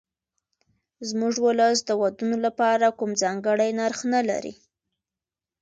[1.09, 4.53] زموږ ولس د ودونو لپاره کوم ځانګړی نرخ نه لري.